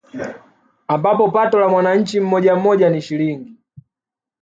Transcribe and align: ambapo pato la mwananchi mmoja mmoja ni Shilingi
ambapo 0.87 1.31
pato 1.31 1.59
la 1.59 1.69
mwananchi 1.69 2.19
mmoja 2.19 2.55
mmoja 2.55 2.89
ni 2.89 3.01
Shilingi 3.01 3.53